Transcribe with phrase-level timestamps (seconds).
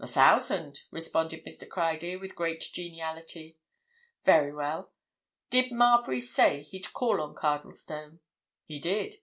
[0.00, 1.68] "A thousand!" responded Mr.
[1.68, 3.58] Criedir with great geniality.
[4.24, 4.94] "Very well.
[5.50, 8.20] Did Marbury say he'd call on Cardlestone?"
[8.64, 9.16] "He did.